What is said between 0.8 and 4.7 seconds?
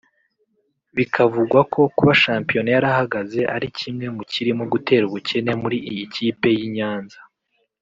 bikavugwa ko kuba shampiyona yarahagaze ari kimwe mu kirimo